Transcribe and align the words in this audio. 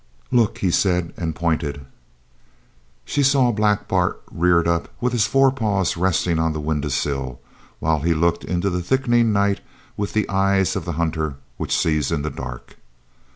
"Look!" 0.31 0.57
he 0.57 0.71
said, 0.71 1.13
and 1.15 1.35
pointed. 1.35 1.85
She 3.05 3.21
saw 3.21 3.51
Black 3.51 3.87
Bart 3.87 4.19
reared 4.31 4.67
up 4.67 4.87
with 4.99 5.13
his 5.13 5.27
forepaws 5.27 5.95
resting 5.95 6.39
on 6.39 6.53
the 6.53 6.59
window 6.59 6.89
sill, 6.89 7.39
while 7.79 7.99
he 7.99 8.15
looked 8.15 8.43
into 8.43 8.71
the 8.71 8.81
thickening 8.81 9.31
night 9.31 9.59
with 9.95 10.13
the 10.13 10.27
eyes 10.27 10.75
of 10.75 10.85
the 10.85 10.93
hunter 10.93 11.35
which 11.57 11.77
sees 11.77 12.11
in 12.11 12.23
the 12.23 12.31
dark. 12.31 12.77